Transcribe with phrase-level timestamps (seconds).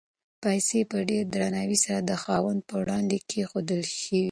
[0.43, 4.19] پیسې په ډېر درناوي سره د خاوند په وړاندې کېښودل شوې.